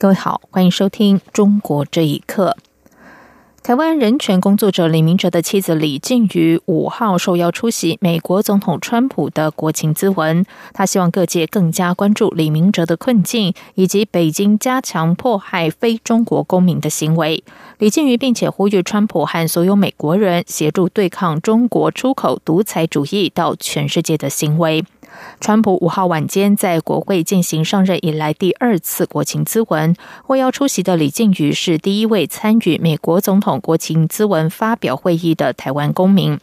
[0.00, 2.56] 各位好，欢迎收听《中国这一刻》。
[3.62, 17.44] 台湾人权工作者李明哲的妻子李静瑜五号受邀出席美国总统川普的国情咨文，他希望各界更加关注李明哲的困境，以及北京加强迫害非中国公民的行为。
[17.76, 24.82] 李静瑜并且呼吁川普和所有美国人协助对抗中国出口独裁主义到全世界的行为。
[25.40, 36.38] 川普五号晚间在国会进行上任以来第二次国情咨文，获邀出席的李静宇是第一位参与美国总统国情咨文发表会议的台湾公民。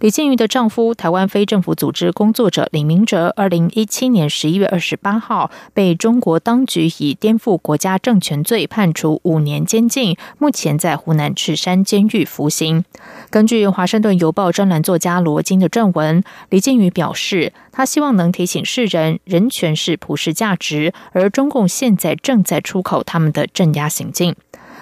[0.00, 12.84] 李静瑜的丈夫，台湾非政府组织工作者李明哲，二零一七年十一月二十八号被中国当局以颠覆国家政权罪判处五年监禁，目前在湖南赤山监狱服刑。
[13.30, 24.36] 根据《华盛顿邮报》专栏作家罗金的撰文，李静瑜表示，他希望能提醒世人，人权是普世价值，而中共现在正在出口他们的镇压行径。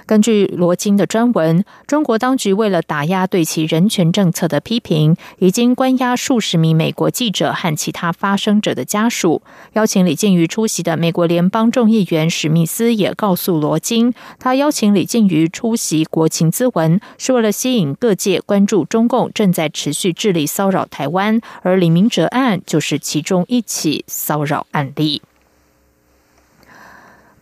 [0.06, 9.42] 根据罗京的专文，中国当局为了打压对其人权政策的批评，已经关押数十名美国记者和其他发声者的家属。
[9.72, 25.22] 邀请李静瑜出席的美国联邦众议员史密斯也告诉罗京，他邀请李静瑜出席国情咨文，是为了吸引各界关注中共正在持续致力骚扰台湾，而李明哲案就是其中一起骚扰案例。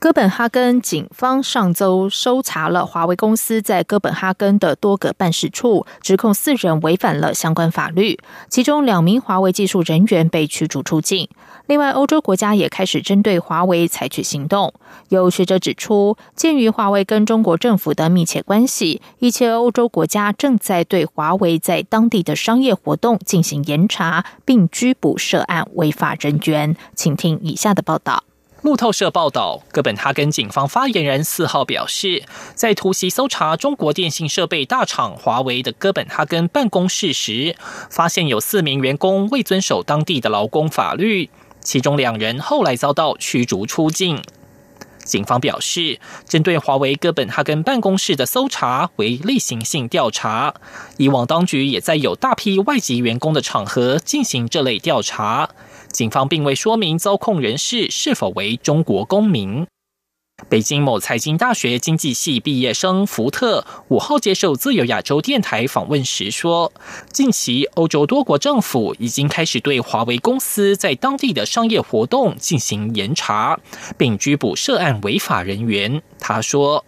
[0.03, 11.29] 哥本哈根警方上周搜查了华为公司在哥本哈根的多个办事处，指控四人违反了相关法律，其中两名华为技术人员被驱逐出境。
[11.67, 14.75] 另外，欧洲国家也开始针对华为采取行动。
[15.11, 26.75] 有学者指出，鉴于华为跟中国政府的密切关系，一些欧洲国家正在对华为在当地的商业活动进行严查，并拘捕涉案违法人员。
[26.97, 28.25] 请听以下的报道。
[28.63, 32.23] 路透社报道，哥本哈根警方发言人四号表示，
[32.55, 37.57] 在突袭搜查中国电信设备大厂华为的哥本哈根办公室时，
[37.91, 41.29] 发现有四名员工未遵守当地的劳工法律，
[41.61, 44.23] 其中两人后来遭到驱逐出境。
[45.03, 45.99] 警方表示，
[46.29, 50.55] 针对华为哥本哈根办公室的搜查为例行性调查，
[50.99, 55.51] 以往当局也在有大批外籍员工的场合进行这类调查。
[55.93, 59.67] 警方并未说明遭控人士是否为中国公民。
[60.49, 66.73] 北京某财经大学经济系毕业生福特五号接受自由亚洲电台访问时说
[67.13, 73.61] ：“近期，欧洲多国政府已经开始对华为公司在当地的商业活动进行严查，
[73.97, 76.85] 并拘捕涉案违法人员。”他说。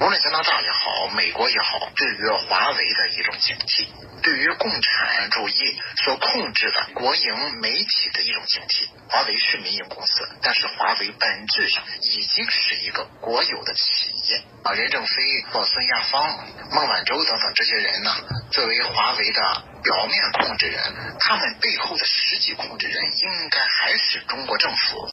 [0.00, 3.88] 无论加拿大也好，美国也好，对于华为的一种警惕，
[4.22, 8.86] 对于共产主义所控制的国营媒体的一种警惕。
[9.08, 14.72] 华为是民营公司，但是华为本质上已经是一个国有的企业啊。
[14.72, 18.10] 任正非、或孙亚芳、孟晚舟等等这些人呢，
[18.52, 19.40] 作为华为的
[19.82, 20.80] 表面控制人，
[21.18, 25.10] 他们背后的实际控制人应该还是中国政府。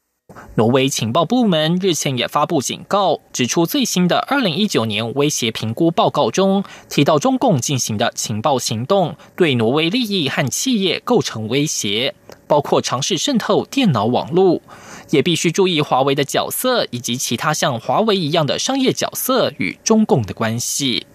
[0.55, 12.15] 挪威情报部门日前也发布警告，指出最新的二零一九年威胁评估报告中提到，中共进行的情报行动对挪威利益和企业构成威胁，
[12.47, 14.61] 包括尝试渗透电脑网络，
[15.09, 21.05] 也必须注意华为的角色以及其他像华为一样的商业角色与中共的关系。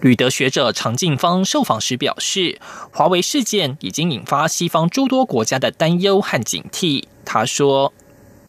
[0.00, 2.60] 旅德学者常进芳受访时表示，
[2.92, 7.04] 华为事件已经引发西方诸多国家的担忧和警惕。
[7.24, 7.92] 他说。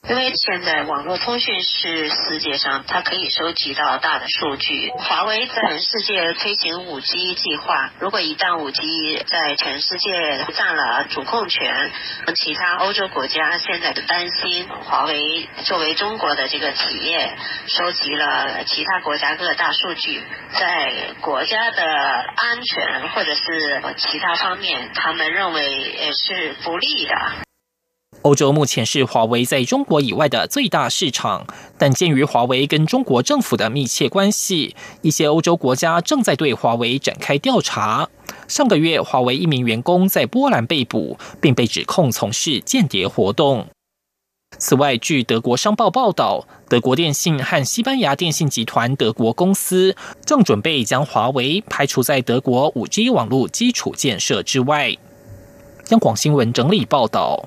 [0.09, 4.91] 因为现在网络通讯是世界上它可以收集到大的数据。
[4.97, 11.91] 华为在全世界推行五 G 计划，如果一旦五 G 在全世界占了主控权，
[12.35, 17.33] 其他欧洲国家现在的担心，华为作为中国的这个企业，
[17.67, 20.21] 收集了其他国家各大数据，
[20.59, 27.15] 在国家的安全或者是其他方面，他们认为也是不利的。
[28.23, 31.47] 欧洲目前是华为在中国以外的最大市场，
[31.77, 38.07] 但鉴于华为跟中国政府的密切关系，一些欧洲国家正在对华为展开调查。
[38.47, 43.65] 上个月，华为一名员工在波兰被捕，并被指控从事间谍活动。
[44.59, 54.95] 此外，据德国商报报道，德国电信和西班牙电信集团德国公司正准备将华为排除在德国五 G 网络基础建设之外。
[55.89, 57.43] 央广新闻整理报道。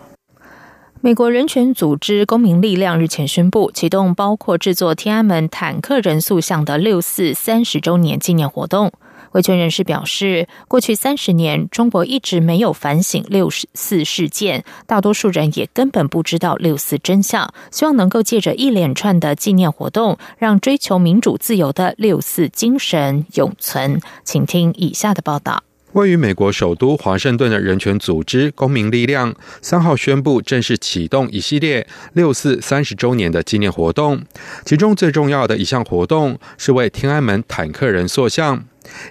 [1.05, 8.91] 美国人权组织公民力量日前宣布，启动包括制作天安门坦克人塑像的六四三十周年纪念活动。
[9.33, 17.53] 维权人士表示，过去三十年，中国一直没有反省六四事件，大多数人也根本不知道六四真相。
[17.71, 24.01] 希望能够借着一连串的纪念活动，让追求民主自由的六四精神永存。
[24.25, 25.63] 请听以下的报道。
[25.95, 29.33] 位于美国首都华盛顿的人权组织公民力量
[29.63, 34.25] 三号宣布正式启动一系列六四三十周年的纪念活动，
[34.65, 38.65] 其中最重要的一项活动是为天安门坦克人塑像。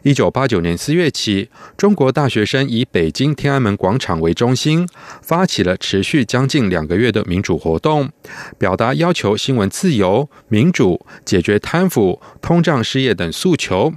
[0.04, 4.86] 一九八九年四月起，中国大学生以北京天安门广场为中心，
[5.22, 8.12] 发起了持续将近两个月的民主活动，
[8.58, 13.94] 表达要求新闻自由、民主、解决贪腐、通胀失业等诉求。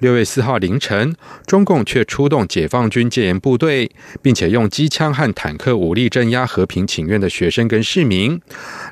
[0.00, 1.14] 六月四号凌晨，
[1.46, 3.90] 中共却出动解放军戒严部队，
[4.22, 8.40] 并且用机枪和坦克武力镇压和平请愿的学生跟市民。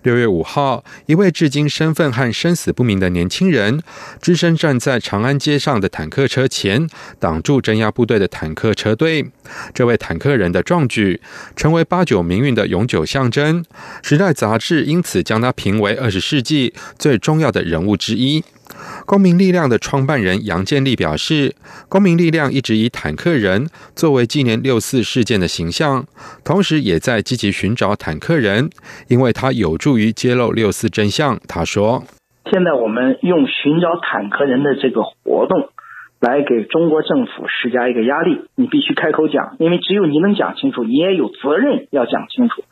[0.03, 3.81] 六月五号，一位至今身份和生死不明的年轻人，
[4.21, 6.89] 只身站在长安街上的坦克车前，
[7.19, 9.27] 挡住镇压部队的坦克车队。
[9.73, 11.21] 这位坦克人的壮举，
[11.55, 13.65] 成为八九民运的永久象征。
[14.03, 18.43] 时代杂志因此将他评为二十世纪最重要的人物之一。
[19.07, 21.55] 公民力量的创办人杨建立表示，
[21.89, 26.05] 公民力量一直以坦克人作为纪念六四事件的形象，
[26.45, 28.71] 同时也在积极寻找坦克人，
[29.09, 31.39] 因为他有助于揭露六四真相。
[31.49, 32.05] 他说
[32.51, 35.69] ：“现在我们用寻找坦克人的这个活动，
[36.21, 42.65] 来给中国政府施加一个压力，你必须开口讲，因为只有你能讲清楚，你也有责任要讲清楚。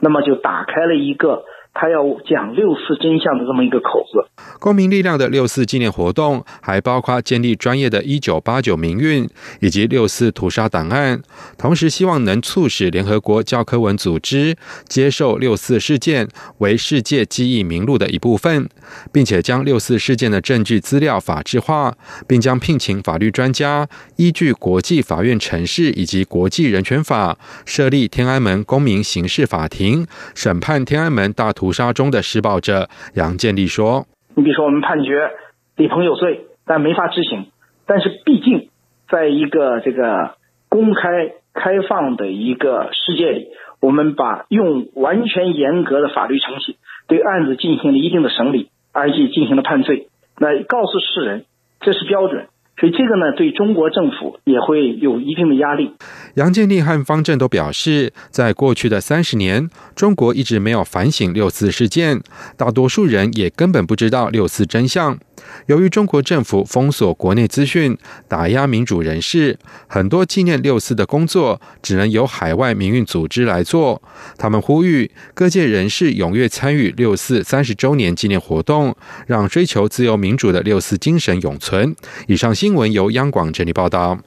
[0.00, 1.44] 那么就打开了一个。”
[1.74, 4.28] 他要讲六四真相的这么一个口子。
[4.58, 9.28] 公民力量的六四纪念活动还包括建立专业的一九八九民运
[9.60, 11.22] 以及六四屠杀档案，
[11.56, 14.56] 同时希望能促使联合国教科文组织
[14.88, 16.28] 接受六四事件
[16.58, 18.68] 为世界记忆名录的一部分，
[19.12, 31.72] 并且将六四事件的证据资料法制化，并将聘请法律专家依据国际法院程式以及国际人权法设立天安门公民刑事法庭，审判天安门大屠。
[31.72, 35.30] 杀中的施暴者杨建立说：“你比如说，我们判决
[35.76, 37.46] 李鹏有罪，但没法执行。
[37.86, 38.70] 但是毕竟，
[39.08, 40.36] 在一个这个
[40.68, 43.48] 公开开放的一个世界里，
[43.80, 46.76] 我们把用完全严格的法律程序
[47.06, 51.44] 对案子进行了一定的审理，而且进行了判罪，来告诉世人
[51.80, 52.46] 这是标准。”
[52.78, 55.92] 所以这个呢，对中国政府也会有一定的压力。
[56.34, 62.20] 杨建立和方正都表示，在过去的三十年，中国一直没有反省六四事件，
[62.56, 65.18] 大多数人也根本不知道六四真相。
[65.66, 67.96] 由于中国政府封锁国内资讯，
[68.26, 74.00] 打压民主人士，很多纪念六四的工作只能由海外民运组织来做。
[74.36, 78.96] 他们呼吁各界人士踊跃参与六四三十周年纪念活动，
[79.26, 81.94] 让追求自由民主的六四精神永存。
[82.26, 84.18] 以上新闻由央广整理报道。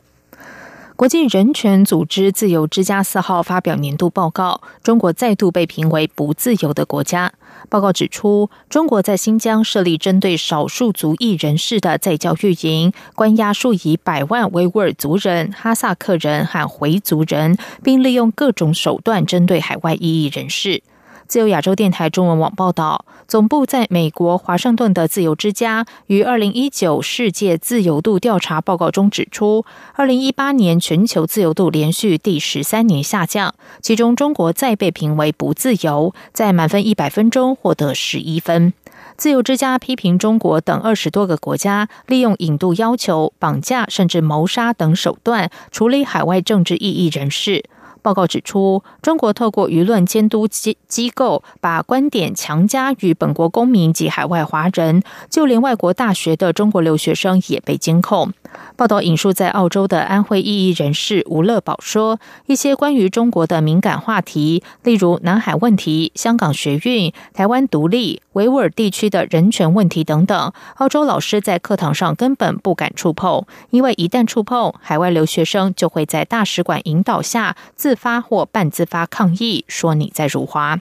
[1.01, 7.33] 国际人权组织自由之家四号发表年度报告，中国再度被评为不自由的国家。
[7.69, 20.83] 报告指出，中国在新疆设立针对少数族裔人士的在教育营，关押数以百万维吾尔族人、哈萨克人和回族人，并利用各种手段针对海外异议人士。
[21.31, 38.73] 自由亚洲电台中文网报道，总部在美国华盛顿的自由之家于二零一九世界自由度调查报告中指出，二零一八年全球自由度连续第十三年下降，其中中国再被评为不自由，在满分一百分中获得十一分。
[39.15, 47.63] 自由之家批评中国等二十多个国家利用引渡要求、绑架甚至谋杀等手段处理海外政治异议人士。
[48.01, 58.33] 报告指出，中国透过舆论监督机机构，把观点强加于本国公民及海外华人，就连外国大学的中国留学生也被监控。
[58.75, 80.79] 报道引述在澳洲的安徽异议人士吴乐宝说：“一些关于中国的敏感话题，例如南海问题、香港学运、台湾独立、维吾尔地区的人权问题等等，澳洲老师在课堂上根本不敢触碰，因为一旦触碰，海外留学生就会在大使馆引导下自发或半自发抗议，说你在辱华。”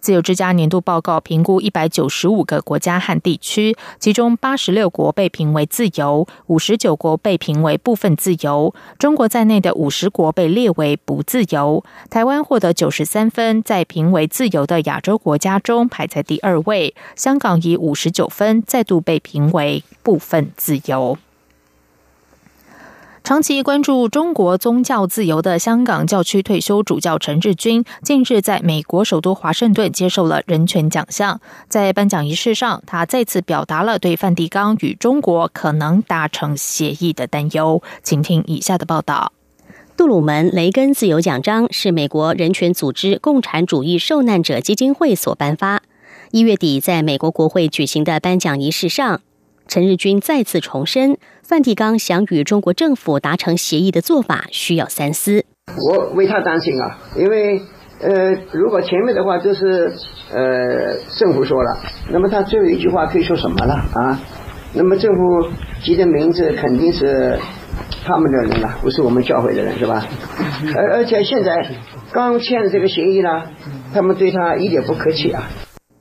[0.00, 11.84] 自由之家年度报告评估一百九十五个国家和地区，其中八十六国被评为自由，五十九国被评为部分自由，中国在内的五十国被列为不自由。
[12.10, 16.94] 台湾获得九十三分，在评为自由的亚洲国家中排在第二位。
[17.14, 21.18] 香港以五十九分再度被评为部分自由。
[23.26, 31.40] 长期关注中国宗教自由的香港教区退休主教陈日军，近日在美国首都华盛顿接受了人权奖项。
[31.68, 37.82] 在颁奖仪式上，他再次表达了对梵蒂冈与中国可能达成协议的担忧。
[38.04, 39.32] 请听以下的报道：
[39.96, 45.82] 杜鲁门·雷根自由奖章是美国人权组织共产主义受难者基金会所颁发。
[46.30, 49.20] 一月底，在美国国会举行的颁奖仪式上。
[49.68, 55.44] 陈日军再次重申，梵蒂冈想与中国政府达成协议的做法需要三思。
[55.88, 57.60] 我为他担心啊，因为
[58.00, 59.92] 呃，如果前面的话就是
[60.32, 61.78] 呃政府说了，
[62.10, 64.20] 那么他最后一句话可以说什么了啊？
[64.74, 65.50] 那么政府
[65.82, 67.38] 提的名字肯定是
[68.04, 70.06] 他们的人了，不是我们教会的人是吧？
[70.76, 71.70] 而而且现在
[72.12, 73.42] 刚签的这个协议呢，
[73.92, 75.42] 他们对他一点不客气啊。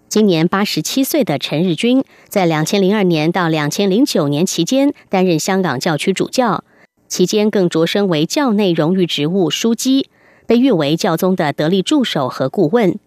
[0.07, 2.03] 今年八十七岁的陈日军，
[2.35, 6.65] 在两千零二年到两千零九年期间担任香港教区主教，
[7.07, 10.09] 期间更擢升为教内荣誉职务书记，
[10.45, 12.99] 被誉为教宗的得力助手和顾问。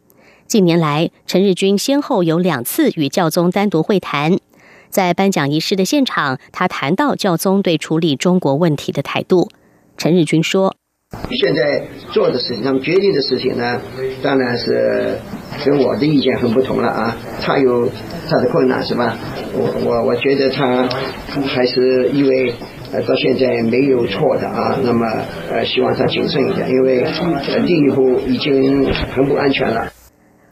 [0.46, 4.38] 近年来，陈日军先后有两次与教宗单独会谈，
[4.88, 9.50] 在颁奖仪式的现场，他谈到教宗对处理中国问题的态度。
[9.98, 10.77] 陈日军说。
[11.30, 13.80] 现在做的事情，他们决定的事情呢，
[14.22, 15.18] 当然是
[15.64, 17.16] 跟我的意见很不同了啊。
[17.40, 17.88] 他有
[18.28, 19.16] 他的困难是吧？
[19.54, 20.86] 我我我觉得他
[21.46, 22.52] 还是因为
[22.92, 24.78] 呃到现在没有错的啊。
[24.82, 25.06] 那么
[25.50, 29.90] 呃希望他谨慎一点，因为呃第一步已经很不安全了。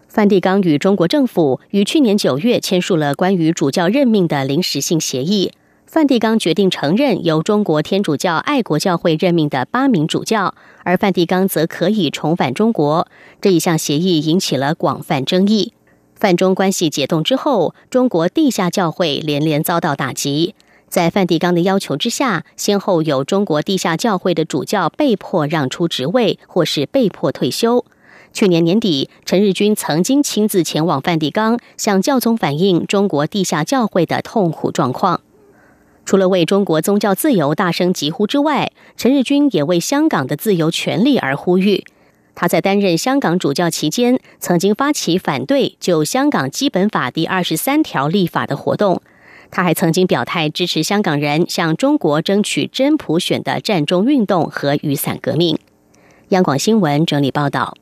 [0.09, 5.53] 梵蒂冈与中国政府于去年九月签署了关于主教任命的临时性协议。
[5.97, 13.09] 梵蒂冈决定承认由中国天主教爱国教会任命的八名主教，而梵蒂冈则可以重返中国。
[13.41, 15.73] 这一项协议引起了广泛争议。
[16.15, 20.55] 梵中关系解冻之后，中国地下教会连连遭到打击。
[20.91, 27.87] 在梵蒂冈的要求之下，先后有中国地下教会的主教被迫让出职位，或是被迫退休。
[28.35, 35.23] 去年年底，陈日军曾经亲自前往梵蒂冈，向教宗反映中国地下教会的痛苦状况。
[36.07, 41.85] 除了为中国宗教自由大声疾呼之外，陈日军也为香港的自由权利而呼吁。
[42.37, 49.03] 他在担任香港主教期间，曾经发起反对就香港基本法第二十三条立法的活动。
[49.51, 55.59] 他还曾经表态支持香港人向中国争取真普选的战中运动和雨伞革命。
[56.29, 57.75] 央广新闻整理报道。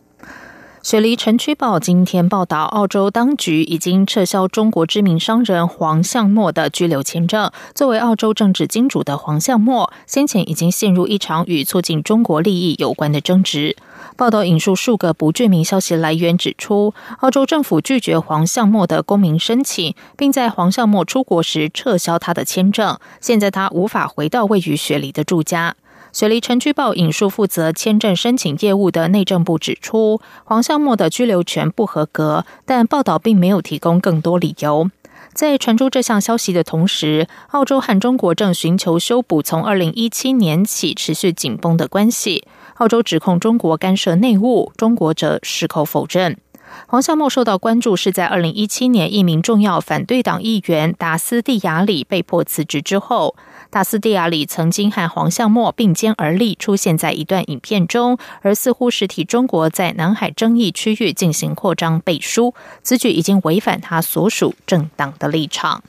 [0.85, 7.51] 雪梨城区报今天报道，澳洲当局已经撤销中国知名商人黄向墨的居留签证。
[7.75, 13.75] 作为澳洲政治金主的黄向墨，先前已经陷入一场与促进中国利益有关的争执。
[14.15, 22.99] 报道引述数个不具名消息来源指出，澳洲政府拒绝黄向墨的公民申请，并在黄向墨出国时撤销他的签证。
[23.23, 25.77] 现在他无法回到位于雪梨的住家。
[26.15, 34.89] 雪梨城区报引述负责签证申请业务的内政部指出，黄向墨的居留权不合格，但报道并没有提供更多理由。
[35.33, 42.45] 在传出这项消息的同时，澳洲和中国正寻求修补从二零一七年起持续紧绷的关系。
[42.75, 46.39] 澳洲指控中国干涉内务，中国则矢口否认。
[46.87, 53.35] 黄向墨受到关注是在二零一七年一名重要反对党议员达斯蒂亚里被迫辞职之后。
[53.75, 62.55] 达斯蒂亚里曾经和黄向墨并肩而立，出现在一段影片中，而似乎是替中国在南海争议区域进行扩张背书，
[62.85, 65.83] 此举已经违反他所属政党的立场。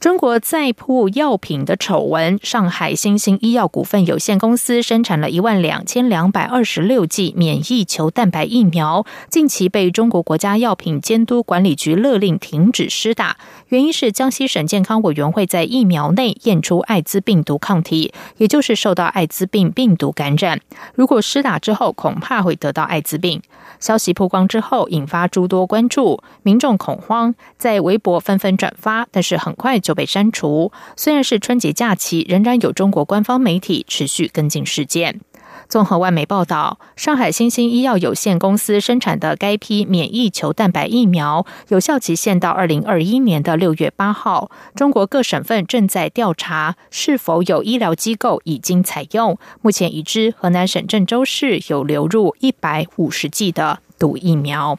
[0.00, 13.36] 中国再铺药品的丑闻，上海新兴医药股份有限公司生产了一万两千两百二十六剂免疫球蛋白疫苗，近期被中国国家药品监督管理局勒令停止施打，
[13.68, 20.62] 原因是江西省健康委员会在疫苗内验出艾滋病毒抗体，也就是受到艾滋病病毒感染，
[20.94, 23.42] 如果施打之后恐怕会得到艾滋病。
[23.78, 29.89] 消息曝光之后，引发诸多关注，民众恐慌，在微博纷纷转发，但是很快就。
[29.90, 30.70] 就被删除。
[30.94, 35.20] 虽然是春节假期，仍然有中国官方媒体持续跟进事件。
[35.68, 44.48] 综合外媒报道，上海新兴医药有限公司生产的该批免疫球蛋白疫苗有效期限到二零二一年的六月八号。
[44.76, 49.36] 中国各省份正在调查是否有医疗机构已经采用。
[49.60, 54.78] 目前已知河南省郑州市有流入一百五十剂的毒疫苗。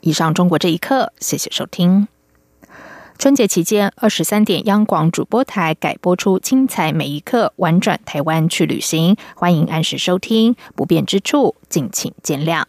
[0.00, 2.08] 以上中国这一刻，谢谢收听。
[3.18, 10.54] 春节期间，二十三点央广主播台改播出《精彩每一刻》，玩转台湾去旅行，欢迎按时收听。
[10.76, 12.62] 不便之处，敬请见谅。